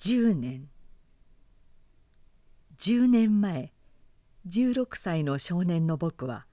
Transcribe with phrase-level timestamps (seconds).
[0.00, 0.68] 10年
[2.78, 3.72] 10年前
[4.48, 6.46] 16歳の少年の僕は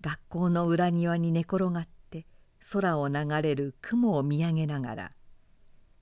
[0.00, 2.26] 学校の裏庭に寝転がって
[2.72, 5.12] 空を流れる雲を見上げながら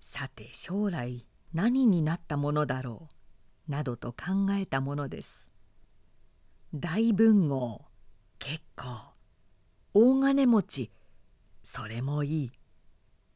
[0.00, 3.10] さて将来何になったものだろ
[3.68, 5.50] うなどと考えたものです。
[6.72, 7.82] 大文豪
[8.38, 9.12] 結構
[9.92, 10.90] 大金持ち
[11.62, 12.52] それもいい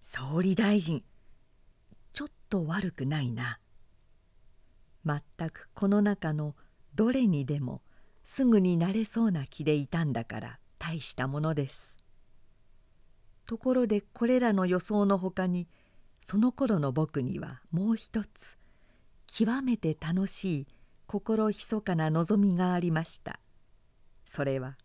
[0.00, 1.02] 総理大臣
[2.48, 3.58] と悪くないな
[5.04, 5.20] 全
[5.50, 6.54] くこの中の
[6.94, 7.82] どれにでも
[8.24, 11.96] すぐになれそうな気でいたんだから大したものです。
[13.46, 15.66] ところでこれらの予想のほかに
[16.20, 18.58] その頃の僕にはもう一つ
[19.26, 20.66] 極めて楽しい
[21.06, 23.40] 心ひそかな望みがありました。
[24.26, 24.76] それは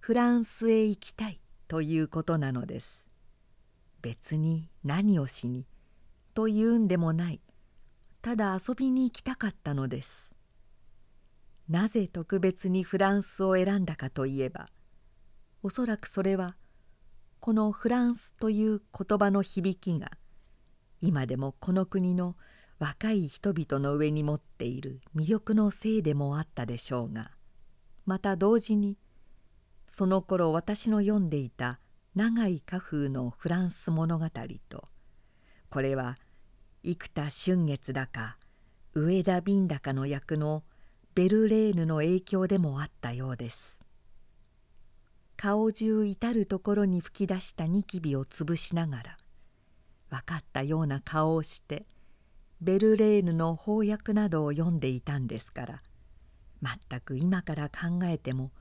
[0.00, 3.08] フランスへ行きたいということなのです。
[4.02, 5.66] 別に何をしに
[6.34, 7.40] というんでもない
[8.22, 10.32] ただ遊びに行きたかったのです。
[11.68, 14.68] なぜ特別にフランスを選んだかといえば
[15.62, 16.56] おそらくそれは
[17.40, 20.10] このフランスという言葉の響きが
[21.00, 22.36] 今でもこの国の
[22.78, 27.30] 若い人々の上に持っている魅力のせいでもあったでしょうが
[28.06, 28.98] また同時に
[29.86, 31.78] その頃私の読んでいた
[32.14, 34.26] 長い家風のフランス物語
[34.68, 34.81] と
[35.72, 36.18] これは
[36.82, 38.36] 生田春月だか
[38.92, 40.64] 上田瓶だかの役の
[41.14, 43.80] ベルレーヌの影響でもあったようです。
[45.38, 49.16] 顔中至る所に吹き出したニキビを潰しながら
[50.10, 51.86] 分かったような顔をして
[52.60, 55.82] ベルレーヌの翻訳などを読んでいたんですから
[56.62, 58.52] 全く今から考えても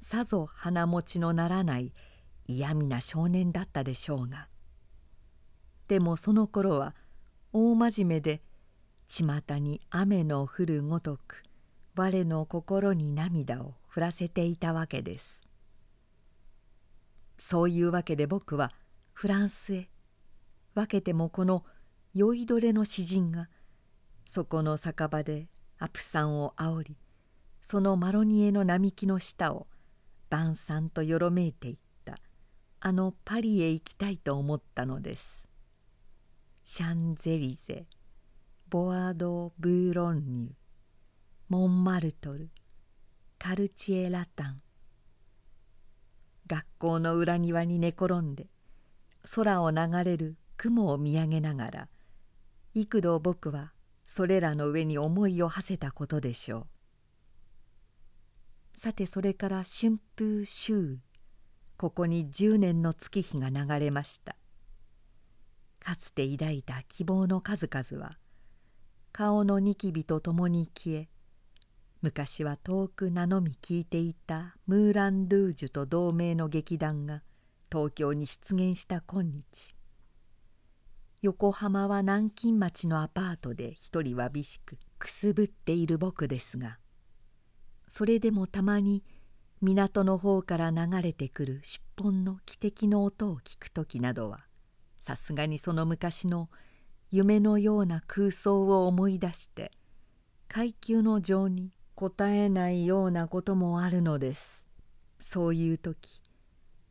[0.00, 1.94] さぞ鼻持ちのならない
[2.46, 4.48] 嫌味な少年だったでしょうが
[5.88, 6.94] でもその頃は
[7.52, 8.42] 大真面目で
[9.08, 11.42] 巷に雨の降るごとく
[11.96, 15.42] 我の心に涙を降らせていたわけです。
[17.38, 18.72] そういうわけで僕は
[19.12, 19.88] フランスへ
[20.74, 21.64] 分けてもこの
[22.14, 23.48] 酔いどれの詩人が
[24.28, 25.48] そこの酒場で
[25.78, 26.96] アプさんをあおり
[27.62, 29.66] そのマロニエの並木の下を
[30.28, 32.18] 晩餐とよろめいていった
[32.80, 35.47] あのパリへ行きたいと思ったのです。
[36.70, 37.86] シャンゼリゼ
[38.68, 40.52] ボワド・ブーロンニュ
[41.48, 42.50] モンマルトル
[43.38, 44.60] カルチエ・ラタン。
[46.46, 48.48] 学校の裏庭に寝転んで
[49.34, 51.88] 空を流れる雲を見上げながら
[52.74, 53.72] 幾度僕は
[54.06, 56.66] それらの上に思いを馳せたことでしょ
[58.76, 58.78] う。
[58.78, 61.00] さてそれから春風秋
[61.78, 64.37] ここに10年の月日が流れました。
[65.88, 68.18] かつて抱いた希望の数々は
[69.10, 71.08] 顔のニキビとともに消え
[72.02, 77.22] 昔は遠く名のみ聞いていたムーラン・ドゥージュと同盟の劇団が
[77.72, 79.74] 東京に出現した今日。
[81.22, 86.76] 横浜は南京町のアパートで一人わびしくくすぶっている僕ですが
[87.88, 89.02] それでもたまに
[89.62, 94.47] 港の方から流れてくる出本の汽笛の音を聞く時などは
[95.08, 96.50] さすがにその昔の
[97.10, 99.72] 夢のような空想を思い出して
[100.48, 104.66] 階級の情に答えないようなこともあるのです。
[105.18, 106.20] そういう時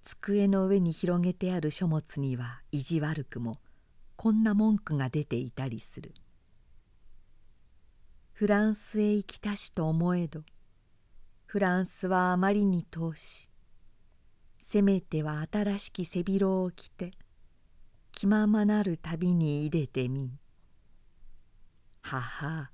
[0.02, 3.60] 机の上に広げてある書物には意地悪くも
[4.16, 6.16] こんな文句が出ていたりする
[8.34, 10.42] 「フランスへ行きたしと思えど
[11.46, 13.48] フランスはあまりに遠し
[14.58, 17.12] せめては新しき背広を着て
[18.18, 20.40] 気ままなる旅に入れてみん」
[22.02, 22.72] はは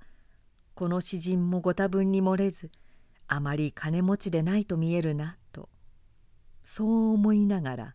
[0.74, 2.70] この詩人もご多分に漏れず
[3.28, 5.68] あまり金持ちでないと見えるなと。
[6.64, 7.94] そう思いながら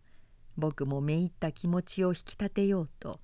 [0.58, 3.20] 僕もめいった気持ちを引き立てようと。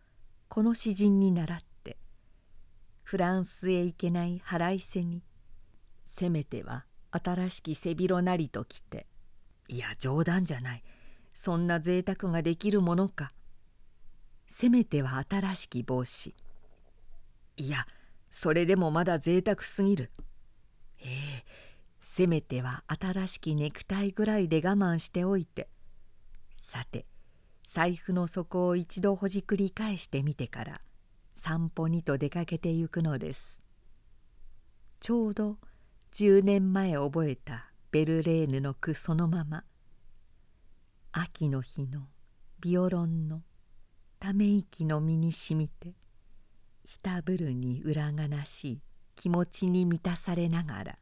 [0.48, 2.00] この詩人に倣って
[3.04, 5.22] フランスへ行けない腹いせに
[6.08, 9.06] せめては新しき背広なりと来て
[9.68, 10.84] いや冗談じゃない。
[11.32, 13.32] そんな贅沢ができるものか
[14.48, 16.36] せめては新しき帽子
[17.58, 17.86] いや
[18.30, 20.12] それでもまだ贅沢すぎる。
[21.00, 21.46] ええ
[22.02, 25.70] せめては新しきネクタイぐらいで我慢しておいて。
[26.54, 27.06] さて
[27.64, 30.82] 財布の底を一度ほじくり返してみてから
[31.36, 33.62] 散歩にと出かけてゆくのです。
[35.00, 35.58] ちょうど
[36.14, 39.64] 10年前覚えたベルレーヌの句そのまま
[41.12, 42.08] 秋の日の
[42.60, 43.44] ビオロンの
[44.26, 45.94] ため息の身にしみて
[46.84, 48.82] ひたぶるに裏がなしい
[49.16, 50.98] 気持ちに満たされながら